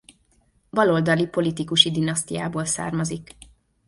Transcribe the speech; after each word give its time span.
Baloldali 0.69 1.27
politikusi 1.27 1.91
dinasztiából 1.91 2.65
származik. 2.65 3.35